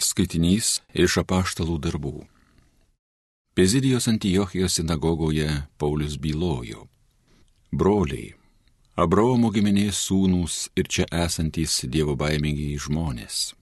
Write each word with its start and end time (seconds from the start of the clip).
Skaitinys 0.00 0.80
iš 0.96 1.20
apaštalų 1.22 1.76
darbų. 1.84 2.16
Pezidijos 3.54 4.08
Antijochijos 4.08 4.78
sinagogoje 4.78 5.48
Paulius 5.76 6.16
bylojo. 6.16 6.86
Broliai, 7.70 8.34
Abraomo 8.96 9.50
giminės 9.52 10.00
sūnūs 10.08 10.70
ir 10.76 10.88
čia 10.88 11.06
esantys 11.24 11.82
dievo 11.84 12.16
baimingiai 12.16 12.80
žmonės. 12.80 13.54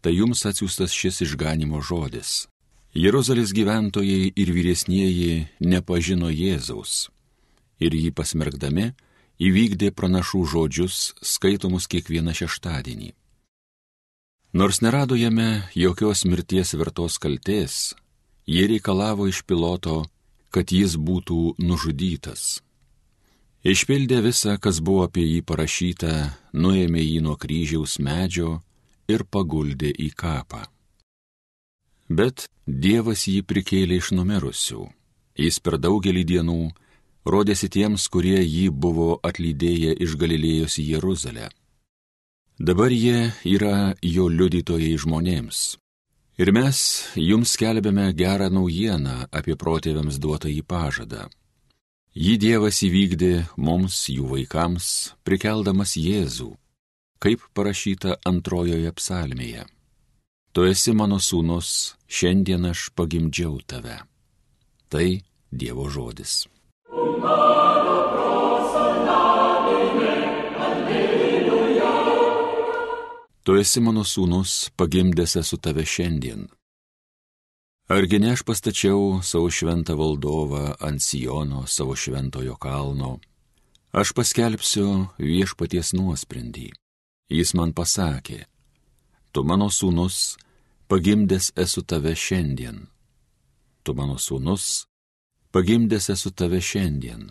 Tai 0.00 0.12
jums 0.12 0.44
atsiųstas 0.48 0.92
šis 0.92 1.22
išganimo 1.28 1.80
žodis. 1.80 2.46
Jeruzalės 2.94 3.52
gyventojai 3.56 4.32
ir 4.36 4.52
vyresnieji 4.54 5.46
nepažino 5.60 6.28
Jėzaus 6.30 7.08
ir 7.82 7.96
jį 7.96 8.12
pasmergdami 8.14 8.92
įvykdė 9.42 9.90
pranašų 9.98 10.44
žodžius 10.52 10.98
skaitomus 11.20 11.88
kiekvieną 11.90 12.34
šeštadienį. 12.38 13.10
Nors 14.54 14.80
nerado 14.80 15.16
jame 15.16 15.62
jokios 15.74 16.20
mirties 16.24 16.74
vertos 16.78 17.18
kalties, 17.18 17.94
jie 18.46 18.66
reikalavo 18.70 19.26
iš 19.26 19.40
piloto, 19.42 20.04
kad 20.54 20.70
jis 20.70 20.94
būtų 20.94 21.56
nužudytas. 21.58 22.62
Išpildė 23.66 24.20
visą, 24.22 24.54
kas 24.62 24.78
buvo 24.78 25.08
apie 25.08 25.24
jį 25.26 25.40
parašyta, 25.48 26.12
nuėmė 26.54 27.02
jį 27.02 27.24
nuo 27.26 27.34
kryžiaus 27.34 27.96
medžio 27.98 28.60
ir 29.10 29.26
paguldė 29.26 29.90
į 29.90 30.12
kapą. 30.22 30.62
Bet 32.06 32.46
Dievas 32.86 33.26
jį 33.26 33.42
prikėlė 33.42 33.98
iš 33.98 34.12
numirusių. 34.14 34.86
Jis 35.34 35.58
per 35.58 35.80
daugelį 35.82 36.22
dienų 36.30 36.60
rodėsi 37.26 37.72
tiems, 37.74 38.06
kurie 38.06 38.38
jį 38.38 38.70
buvo 38.70 39.18
atlydėję 39.18 39.98
iš 39.98 40.14
Galilėjos 40.22 40.78
į 40.78 40.88
Jeruzalę 40.94 41.50
Dabar 42.58 42.92
jie 42.92 43.32
yra 43.42 43.94
jo 43.98 44.28
liudytojai 44.30 44.94
žmonėms. 45.02 45.74
Ir 46.38 46.52
mes 46.54 46.78
jums 47.18 47.54
skelbėme 47.56 48.12
gerą 48.14 48.46
naujieną 48.50 49.26
apie 49.34 49.56
protėviams 49.58 50.20
duotą 50.22 50.50
į 50.50 50.62
pažadą. 50.62 51.26
Jį 52.14 52.36
Dievas 52.38 52.78
įvykdė 52.86 53.32
mums, 53.58 54.04
jų 54.06 54.28
vaikams, 54.30 54.86
prikeldamas 55.26 55.96
Jėzų, 55.98 56.52
kaip 57.18 57.42
parašyta 57.58 58.20
antrojoje 58.22 58.94
psalmėje. 58.94 59.66
Tu 60.54 60.70
esi 60.70 60.94
mano 60.94 61.18
sūnus, 61.18 61.98
šiandien 62.06 62.70
aš 62.70 62.92
pagimdžiau 62.94 63.58
tave. 63.66 63.98
Tai 64.86 65.08
Dievo 65.50 65.90
žodis. 65.90 66.44
Umano. 66.94 67.63
Tu 73.44 73.58
esi 73.60 73.80
mano 73.84 74.06
sūnus, 74.08 74.70
pagimdęs 74.72 75.34
esu 75.36 75.58
tave 75.60 75.84
šiandien. 75.84 76.46
Argi 77.92 78.16
ne 78.16 78.30
aš 78.32 78.40
pastačiau 78.48 79.20
savo 79.20 79.50
šventą 79.52 79.98
valdovą 80.00 80.78
ant 80.80 81.04
Sijono, 81.04 81.66
savo 81.68 81.92
šventojo 81.92 82.56
kalno. 82.56 83.18
Aš 83.92 84.14
paskelbsiu 84.16 84.88
viešpaties 85.20 85.92
nuosprendį. 85.92 86.70
Jis 87.28 87.52
man 87.52 87.76
pasakė, 87.76 88.46
tu 89.32 89.44
mano 89.44 89.68
sūnus, 89.68 90.38
pagimdęs 90.88 91.52
esu 91.60 91.84
tave 91.84 92.16
šiandien. 92.16 92.86
Tu 93.84 93.92
mano 93.92 94.16
sūnus, 94.16 94.86
pagimdęs 95.52 96.08
esu 96.16 96.32
tave 96.32 96.64
šiandien. 96.64 97.28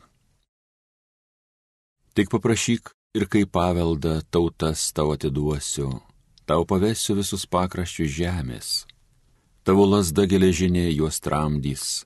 Tik 2.13 2.29
paprašyk 2.29 2.93
ir 3.13 3.27
kaip 3.29 3.51
paveldą 3.53 4.21
tautas 4.33 4.91
tau 4.93 5.13
atiduosiu, 5.13 5.89
tau 6.49 6.65
pavesiu 6.65 7.15
visus 7.19 7.45
pakraščius 7.45 8.11
žemės. 8.17 8.69
Tavo 9.63 9.85
lasda 9.87 10.25
geležinė 10.27 10.89
juos 10.91 11.21
tramdys, 11.23 12.03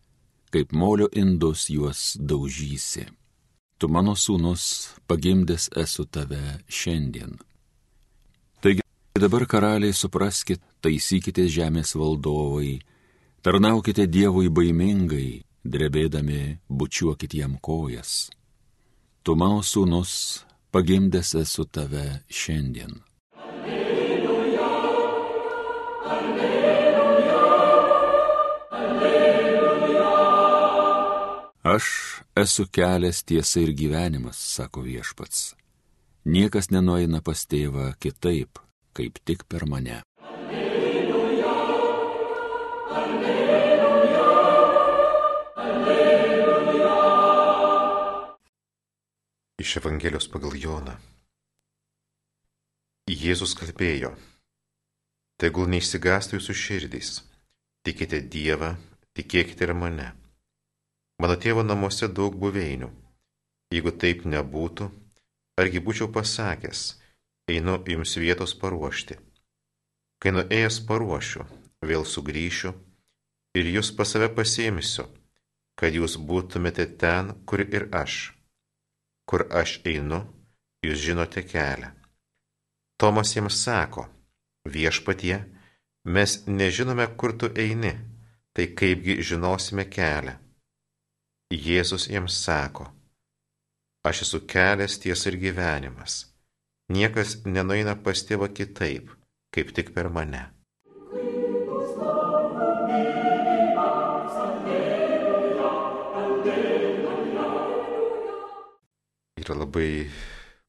kaip 0.53 0.75
molio 0.75 1.07
indus 1.15 1.69
juos 1.71 2.13
daužysi. 2.19 3.07
Tu 3.77 3.87
mano 3.89 4.13
sūnus, 4.17 4.93
pagimdęs 5.07 5.69
esu 5.77 6.05
tave 6.05 6.59
šiandien. 6.67 7.37
Taigi 8.61 8.81
dabar 9.17 9.45
karaliai 9.49 9.93
supraskite, 9.93 10.65
taisykite 10.81 11.47
žemės 11.49 11.95
valdovai, 11.97 12.79
tarnaukite 13.45 14.05
Dievui 14.09 14.49
baimingai, 14.53 15.43
drebėdami 15.65 16.57
bučiuokit 16.69 17.37
jam 17.37 17.57
kojas. 17.61 18.29
Tu 19.23 19.35
mano 19.35 19.61
sūnus, 19.65 20.46
pagimdęs 20.77 21.31
esu 21.35 21.63
tave 21.65 22.19
šiandien. 22.29 22.91
Alleluja, 23.33 24.67
alleluja, 26.15 27.45
alleluja. 28.81 30.11
Aš 31.63 31.85
esu 32.43 32.67
kelias 32.69 33.23
tiesa 33.23 33.59
ir 33.65 33.73
gyvenimas, 33.73 34.37
sako 34.37 34.85
viešpats. 34.85 35.55
Niekas 36.29 36.69
nenueina 36.69 37.23
pas 37.25 37.41
tėvą 37.49 37.95
kitaip, 37.97 38.61
kaip 38.93 39.17
tik 39.25 39.49
per 39.49 39.65
mane. 39.65 40.06
Iš 49.67 49.81
Evangelijos 49.83 50.29
pagal 50.31 50.53
Joną. 50.55 50.93
Jėzus 53.11 53.51
kalbėjo, 53.59 54.13
tegul 55.43 55.67
neišsigastų 55.73 56.37
jūsų 56.37 56.53
širdys, 56.55 57.09
tikite 57.83 58.21
Dievą, 58.35 58.69
tikėkite 59.19 59.67
ir 59.67 59.73
mane. 59.75 60.05
Mano 61.19 61.35
tėvo 61.35 61.65
namuose 61.67 62.07
daug 62.07 62.37
buveinių. 62.39 62.87
Jeigu 63.75 63.91
taip 63.91 64.23
nebūtų, 64.23 64.87
argi 65.59 65.83
būčiau 65.83 66.07
pasakęs, 66.15 66.85
einu 67.51 67.75
jums 67.91 68.15
vietos 68.23 68.55
paruošti. 68.63 69.19
Kai 70.23 70.31
nuėjęs 70.37 70.79
paruošiu, 70.87 71.43
vėl 71.83 72.07
sugrįšiu 72.07 72.71
ir 73.59 73.75
jūs 73.75 73.91
pas 73.99 74.15
save 74.15 74.31
pasiimsiu, 74.31 75.09
kad 75.75 75.91
jūs 75.91 76.15
būtumėte 76.15 76.87
ten, 77.03 77.35
kur 77.43 77.67
ir 77.67 77.91
aš 77.91 78.36
kur 79.27 79.43
aš 79.61 79.79
einu, 79.85 80.21
jūs 80.85 81.03
žinote 81.03 81.43
kelią. 81.43 81.91
Tomas 82.97 83.35
jiems 83.35 83.59
sako, 83.61 84.07
viešpatie, 84.73 85.37
mes 86.15 86.37
nežinome, 86.47 87.05
kur 87.19 87.35
tu 87.37 87.51
eini, 87.53 87.93
tai 88.55 88.71
kaipgi 88.79 89.19
žinosime 89.21 89.85
kelią. 89.91 90.37
Jėzus 91.53 92.07
jiems 92.11 92.39
sako, 92.43 92.87
aš 94.07 94.23
esu 94.25 94.41
kelias 94.53 94.97
ties 95.03 95.25
ir 95.29 95.37
gyvenimas. 95.43 96.25
Niekas 96.91 97.41
nenueina 97.45 97.95
pas 98.03 98.23
tėvą 98.27 98.49
kitaip, 98.55 99.11
kaip 99.53 99.73
tik 99.75 99.93
per 99.95 100.09
mane. 100.09 100.56
Yra 109.47 109.61
labai 109.63 109.89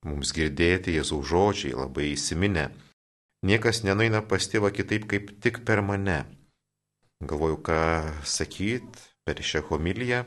mums 0.07 0.31
girdėti 0.35 0.95
Jėzaus 0.95 1.27
žodžiai, 1.29 1.75
labai 1.77 2.13
įsiminę. 2.15 2.69
Niekas 3.47 3.85
nenueina 3.87 4.23
pas 4.27 4.47
tėvą 4.51 4.71
kitaip 4.75 5.07
kaip 5.11 5.31
tik 5.43 5.63
per 5.67 5.83
mane. 5.83 6.25
Galvoju, 7.23 7.59
ką 7.67 7.81
sakyt 8.27 9.03
per 9.27 9.43
šią 9.43 9.65
homiliją. 9.69 10.25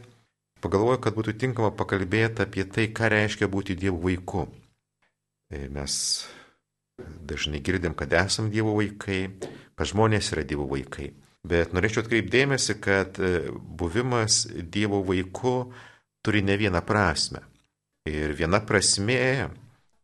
Pagalvoju, 0.62 1.00
kad 1.02 1.16
būtų 1.18 1.36
tinkama 1.42 1.72
pakalbėti 1.74 2.44
apie 2.44 2.68
tai, 2.68 2.90
ką 2.94 3.10
reiškia 3.12 3.50
būti 3.52 3.76
Dievo 3.80 3.98
vaiku. 4.04 4.46
E, 5.52 5.66
mes 5.72 5.94
dažnai 7.02 7.64
girdim, 7.66 7.96
kad 7.98 8.14
esam 8.14 8.52
Dievo 8.54 8.76
vaikai, 8.78 9.24
kad 9.76 9.90
žmonės 9.90 10.32
yra 10.36 10.46
Dievo 10.48 10.68
vaikai. 10.70 11.10
Bet 11.48 11.74
norėčiau 11.74 12.04
atkreipdėmėsi, 12.04 12.78
kad 12.84 13.18
e, 13.18 13.50
buvimas 13.50 14.44
Dievo 14.52 15.02
vaiku 15.08 15.72
turi 16.22 16.44
ne 16.46 16.60
vieną 16.62 16.84
prasme. 16.86 17.42
Ir 18.10 18.34
viena 18.34 18.58
prasme 18.66 19.50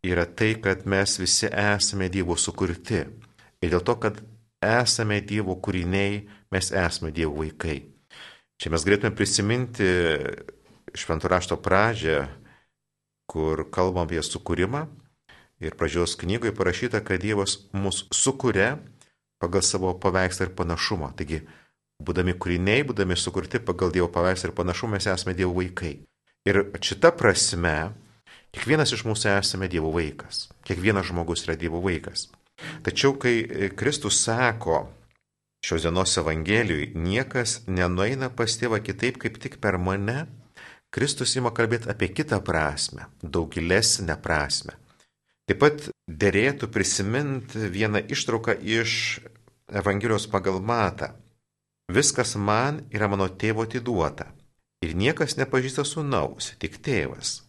yra 0.05 0.25
tai, 0.29 0.51
kad 0.61 0.85
mes 0.85 1.17
visi 1.17 1.47
esame 1.49 2.11
Dievo 2.13 2.35
sukurti. 2.37 2.99
Ir 3.61 3.71
dėl 3.73 3.81
to, 3.81 3.95
kad 3.97 4.19
esame 4.61 5.17
Dievo 5.25 5.55
kūriniai, 5.57 6.27
mes 6.53 6.69
esame 6.69 7.09
Dievo 7.11 7.39
vaikai. 7.41 7.79
Čia 8.61 8.69
mes 8.73 8.85
galėtume 8.85 9.15
prisiminti 9.17 9.87
šventų 10.97 11.31
rašto 11.31 11.57
pradžią, 11.61 12.27
kur 13.29 13.65
kalbam 13.73 14.05
apie 14.05 14.21
sukūrimą. 14.21 14.85
Ir 15.57 15.73
pradžios 15.73 16.13
knygoje 16.21 16.53
parašyta, 16.53 17.01
kad 17.01 17.21
Dievas 17.21 17.57
mus 17.73 18.03
sukuria 18.13 18.75
pagal 19.41 19.65
savo 19.65 19.95
paveikslą 19.97 20.47
ir 20.47 20.53
panašumą. 20.57 21.09
Taigi, 21.17 21.41
būdami 21.97 22.37
kūriniai, 22.37 22.85
būdami 22.85 23.17
sukurti 23.17 23.57
pagal 23.57 23.89
Dievo 23.93 24.11
paveikslą 24.13 24.51
ir 24.51 24.55
panašumą, 24.57 24.99
mes 24.99 25.09
esame 25.09 25.33
Dievo 25.33 25.57
vaikai. 25.57 25.95
Ir 26.47 26.61
šita 26.79 27.11
prasme, 27.17 27.91
kiekvienas 28.55 28.93
iš 28.95 29.03
mūsų 29.07 29.33
esame 29.33 29.67
Dievo 29.67 29.89
vaikas. 29.91 30.45
Kiekvienas 30.63 31.09
žmogus 31.09 31.43
yra 31.43 31.57
Dievo 31.59 31.81
vaikas. 31.83 32.29
Tačiau, 32.85 33.17
kai 33.19 33.69
Kristus 33.75 34.21
sako, 34.23 34.85
šios 35.65 35.83
dienos 35.83 36.15
Evangelijui 36.21 36.93
niekas 36.95 37.59
nenueina 37.67 38.29
pas 38.31 38.55
tėvą 38.55 38.79
kitaip 38.85 39.19
kaip 39.19 39.41
tik 39.43 39.59
per 39.63 39.75
mane, 39.81 40.23
Kristus 40.93 41.35
ima 41.35 41.51
kalbėti 41.51 41.91
apie 41.91 42.13
kitą 42.15 42.39
prasme, 42.45 43.09
daug 43.21 43.51
gilesnę 43.51 44.15
prasme. 44.23 44.77
Taip 45.47 45.59
pat 45.59 45.89
dėrėtų 46.07 46.71
prisiminti 46.71 47.67
vieną 47.75 48.05
ištrauką 48.07 48.55
iš 48.63 49.19
Evangelijos 49.67 50.29
pagal 50.31 50.61
matą. 50.63 51.11
Viskas 51.91 52.37
man 52.39 52.85
yra 52.91 53.11
mano 53.11 53.27
tėvo 53.27 53.67
atiduota. 53.67 54.31
Ir 54.85 54.93
niekas 54.93 55.37
nepažįsta 55.39 55.85
sunaus, 55.87 56.53
tik 56.61 56.77
tėvas. 56.85 57.41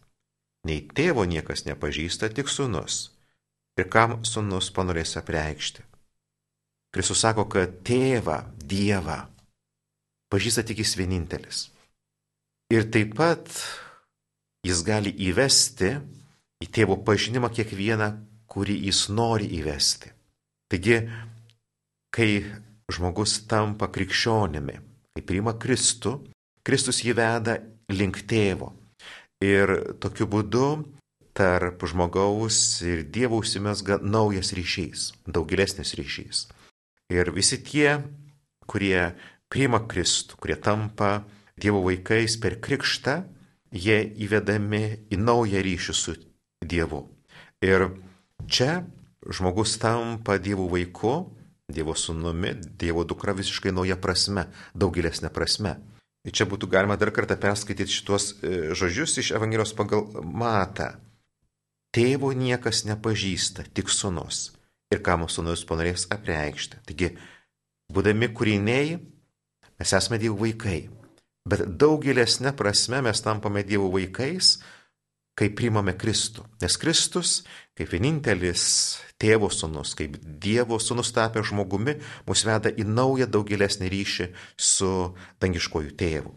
Nei 0.64 0.80
tėvo 0.82 1.26
niekas 1.28 1.66
nepažįsta, 1.68 2.30
tik 2.32 2.48
sunus. 2.48 3.10
Ir 3.78 3.88
kam 3.92 4.22
sunus 4.24 4.72
panorės 4.74 5.16
apreikšti. 5.20 5.84
Kristus 6.94 7.20
sako, 7.22 7.44
kad 7.52 7.82
tėvą, 7.86 8.40
Dievą 8.68 9.20
pažįsta 10.32 10.64
tik 10.66 10.82
jis 10.82 10.96
vienintelis. 10.98 11.60
Ir 12.72 12.88
taip 12.92 13.14
pat 13.16 13.48
jis 14.66 14.82
gali 14.84 15.12
įvesti 15.28 15.94
į 16.64 16.68
tėvo 16.74 16.98
pažinimą 17.04 17.48
kiekvieną, 17.54 18.08
kurį 18.48 18.76
jis 18.88 19.06
nori 19.12 19.48
įvesti. 19.60 20.12
Taigi, 20.68 20.98
kai 22.12 22.28
žmogus 22.92 23.38
tampa 23.48 23.88
krikščionimi, 23.92 24.76
kai 25.16 25.24
priima 25.24 25.54
Kristų, 25.60 26.18
Kristus 26.68 27.00
jį 27.00 27.14
veda 27.16 27.54
link 27.88 28.20
tėvo. 28.28 28.74
Ir 29.40 29.70
tokiu 30.04 30.26
būdu 30.28 30.66
tarp 31.32 31.80
žmogaus 31.88 32.82
ir 32.84 33.06
Dievo 33.08 33.38
užsimesga 33.40 33.96
naujas 34.04 34.52
ryšys, 34.52 35.12
daug 35.24 35.48
gilesnis 35.48 35.94
ryšys. 35.96 36.42
Ir 37.08 37.32
visi 37.32 37.56
tie, 37.64 38.02
kurie 38.68 39.14
priima 39.48 39.80
Kristų, 39.80 40.36
kurie 40.36 40.58
tampa 40.60 41.22
Dievo 41.56 41.80
vaikais 41.86 42.36
per 42.36 42.58
krikštą, 42.60 43.22
jie 43.72 44.02
įvedami 44.20 45.08
į 45.08 45.22
naują 45.24 45.64
ryšį 45.64 45.94
su 45.96 46.18
Dievu. 46.60 47.06
Ir 47.64 47.88
čia 48.44 48.82
žmogus 49.24 49.78
tampa 49.80 50.36
Dievo 50.36 50.68
vaiku, 50.68 51.30
Dievo 51.64 51.96
sūnumi, 51.96 52.58
Dievo 52.76 53.08
dukra 53.08 53.32
visiškai 53.32 53.72
nauja 53.72 53.96
prasme, 53.96 54.50
daug 54.76 54.92
gilesnė 54.92 55.32
prasme. 55.32 55.78
Ir 56.26 56.34
čia 56.34 56.48
būtų 56.50 56.68
galima 56.70 56.96
dar 56.98 57.12
kartą 57.14 57.36
perskaityti 57.40 57.94
šituos 57.94 58.30
e, 58.42 58.54
žodžius 58.76 59.18
iš 59.22 59.32
Evangelijos 59.38 59.74
pagal 59.78 60.08
matą. 60.22 60.96
Tėvo 61.94 62.34
niekas 62.36 62.84
nepažįsta, 62.88 63.64
tik 63.72 63.88
sunus 63.92 64.50
ir 64.92 65.00
ką 65.04 65.18
mūsų 65.22 65.44
nujus 65.46 65.64
panorės 65.68 66.06
apreikšti. 66.12 66.82
Taigi, 66.88 67.12
būdami 67.92 68.30
kūriniai, 68.36 68.98
mes 69.78 69.94
esame 69.96 70.18
Dievo 70.20 70.40
vaikai, 70.42 70.80
bet 71.48 71.64
daug 71.80 72.02
gilesnė 72.04 72.54
prasme 72.56 73.02
mes 73.04 73.24
tampame 73.24 73.64
Dievo 73.68 73.88
vaikais, 73.94 74.58
kai 75.38 75.52
primame 75.54 75.94
Kristų. 75.96 76.44
Nes 76.62 76.76
Kristus, 76.80 77.42
kaip 77.78 77.92
vienintelis 77.92 78.64
tėvo 79.18 79.50
sunus, 79.50 79.94
kaip 79.98 80.16
Dievo 80.22 80.78
sunus 80.82 81.10
tapę 81.14 81.42
žmogumi, 81.44 81.98
mus 82.26 82.44
veda 82.46 82.70
į 82.70 82.86
naują 82.86 83.26
daug 83.30 83.48
gilesnį 83.48 83.90
ryšį 83.92 84.28
su 84.56 84.92
dangiškojų 85.42 85.94
tėvu. 85.98 86.34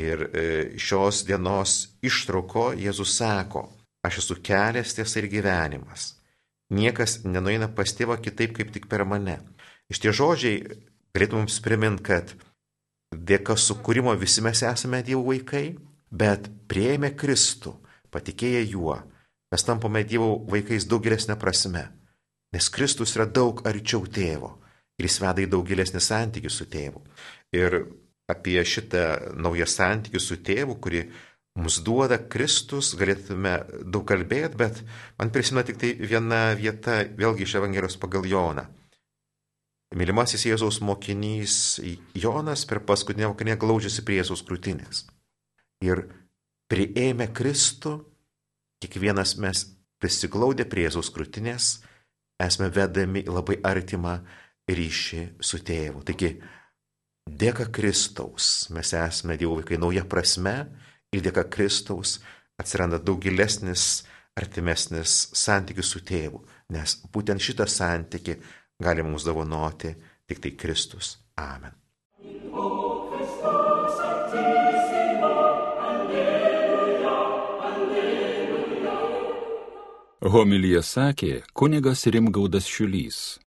Ir 0.00 0.22
e, 0.30 0.44
šios 0.78 1.24
dienos 1.28 1.96
ištrauko 2.06 2.70
Jėzus 2.78 3.16
sako, 3.18 3.66
aš 4.06 4.22
esu 4.22 4.38
kelias, 4.40 4.94
tiesa 4.96 5.20
ir 5.20 5.28
gyvenimas. 5.32 6.14
Niekas 6.70 7.24
nenueina 7.26 7.68
pas 7.74 7.90
tėvą 7.90 8.20
kitaip 8.22 8.54
kaip 8.56 8.70
tik 8.72 8.86
per 8.88 9.04
mane. 9.04 9.40
Iš 9.90 10.00
tie 10.00 10.14
žodžiai 10.14 10.62
galėtų 11.16 11.40
mums 11.40 11.58
priminti, 11.64 12.06
kad 12.06 12.32
dėka 13.10 13.58
sukūrimo 13.58 14.14
visi 14.16 14.44
mes 14.46 14.62
esame 14.62 15.02
Dievo 15.02 15.26
vaikai, 15.26 15.74
bet 16.10 16.46
prieėmė 16.70 17.10
Kristų, 17.18 17.74
patikėję 18.14 18.62
juo, 18.70 19.00
mes 19.50 19.66
tampame 19.66 20.04
Dievo 20.06 20.36
vaikais 20.50 20.86
daug 20.90 21.02
gilesnė 21.04 21.36
prasme. 21.40 21.88
Nes 22.54 22.68
Kristus 22.72 23.14
yra 23.16 23.26
daug 23.26 23.62
arčiau 23.66 24.06
tėvo 24.06 24.56
ir 24.98 25.08
jis 25.08 25.20
veda 25.22 25.42
į 25.42 25.48
daug 25.50 25.66
gilesnį 25.66 26.02
santykių 26.02 26.50
su 26.52 26.66
tėvu. 26.70 27.02
Ir 27.56 27.76
apie 28.30 28.60
šitą 28.66 29.34
naują 29.40 29.66
santykių 29.66 30.22
su 30.22 30.38
tėvu, 30.46 30.76
kurį 30.82 31.04
mums 31.58 31.80
duoda 31.86 32.18
Kristus, 32.30 32.92
galėtume 32.98 33.54
daug 33.82 34.04
kalbėti, 34.06 34.58
bet 34.60 34.82
man 35.18 35.32
prisimena 35.34 35.66
tik 35.66 35.80
tai 35.80 35.94
viena 35.98 36.50
vieta, 36.58 37.00
vėlgi 37.18 37.46
iš 37.46 37.56
Evangelijos 37.60 37.98
pagal 38.00 38.28
Joną. 38.30 38.66
Mylimasis 39.98 40.44
Jėzaus 40.46 40.78
mokinys 40.86 41.80
Jonas 42.14 42.62
per 42.70 42.78
paskutinę 42.86 43.32
vakarę 43.32 43.56
glaudžiasi 43.58 44.04
prie 44.06 44.20
Jėzaus 44.20 44.44
krūtinės. 44.46 45.08
Ir 45.82 46.04
prieėmę 46.70 47.26
Kristų, 47.34 47.96
kiekvienas 48.80 49.36
mes 49.40 49.64
prisiglaudę 50.00 50.64
prie 50.68 50.86
Jėzaus 50.86 51.10
krūtinės, 51.14 51.72
esame 52.40 52.70
vedami 52.72 53.24
į 53.26 53.34
labai 53.34 53.58
artimą 53.66 54.16
ryšį 54.70 55.24
su 55.44 55.60
tėvu. 55.66 56.04
Taigi, 56.08 56.34
dėka 57.28 57.68
Kristaus 57.74 58.70
mes 58.74 58.94
esame 58.96 59.36
Dievo 59.40 59.58
vaikai 59.60 59.80
nauja 59.80 60.06
prasme, 60.08 60.56
ir 61.12 61.24
dėka 61.24 61.46
Kristaus 61.50 62.18
atsiranda 62.60 63.00
daug 63.02 63.20
gilesnis, 63.22 64.04
artimesnis 64.38 65.30
santykis 65.36 65.90
su 65.90 66.04
tėvu, 66.06 66.42
nes 66.74 66.96
būtent 67.12 67.42
šitą 67.42 67.66
santykį 67.68 68.38
gali 68.80 69.04
mums 69.04 69.26
davonoti 69.26 69.94
tik 70.28 70.42
tai 70.44 70.56
Kristus. 70.56 71.16
Amen. 71.40 71.79
Homilyje 80.20 80.82
sakė 80.84 81.28
kunigas 81.56 82.02
Rimgaudas 82.04 82.66
Šiulys. 82.68 83.38